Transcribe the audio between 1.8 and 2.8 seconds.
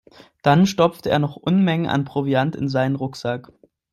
an Proviant in